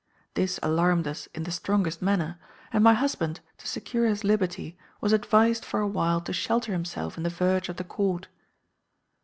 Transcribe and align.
This 0.33 0.59
alarmed 0.63 1.05
us 1.07 1.27
in 1.35 1.43
the 1.43 1.51
strongest 1.51 2.01
manner; 2.01 2.39
and 2.73 2.83
my 2.83 2.95
husband, 2.95 3.39
to 3.59 3.67
secure 3.67 4.07
his 4.07 4.23
liberty, 4.23 4.75
was 4.99 5.13
advised 5.13 5.63
for 5.63 5.79
a 5.79 5.87
while 5.87 6.21
to 6.21 6.33
shelter 6.33 6.71
himself 6.71 7.17
in 7.17 7.23
the 7.23 7.29
verge 7.29 7.69
of 7.69 7.75
the 7.77 7.83
court. 7.83 8.27